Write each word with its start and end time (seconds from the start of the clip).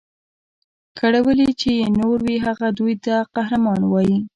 کړولي 0.99 1.49
چي 1.61 1.71
یې 1.79 1.87
نور 1.99 2.17
وي 2.25 2.37
هغه 2.45 2.67
دوی 2.77 2.95
ته 3.05 3.15
قهرمان 3.35 3.81
وي 3.91 4.15